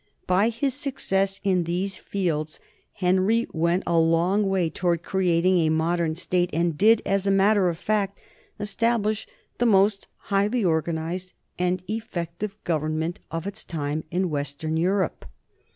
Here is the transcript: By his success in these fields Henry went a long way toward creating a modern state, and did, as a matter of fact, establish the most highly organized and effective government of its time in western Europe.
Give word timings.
By 0.25 0.49
his 0.49 0.73
success 0.73 1.39
in 1.43 1.65
these 1.65 1.95
fields 1.97 2.59
Henry 2.93 3.45
went 3.51 3.83
a 3.85 3.99
long 3.99 4.49
way 4.49 4.67
toward 4.67 5.03
creating 5.03 5.59
a 5.59 5.69
modern 5.69 6.15
state, 6.15 6.49
and 6.53 6.75
did, 6.75 7.03
as 7.05 7.27
a 7.27 7.29
matter 7.29 7.69
of 7.69 7.77
fact, 7.77 8.17
establish 8.59 9.27
the 9.59 9.67
most 9.67 10.07
highly 10.33 10.65
organized 10.65 11.33
and 11.59 11.83
effective 11.87 12.57
government 12.63 13.19
of 13.29 13.45
its 13.45 13.63
time 13.63 14.03
in 14.09 14.31
western 14.31 14.75
Europe. 14.75 15.25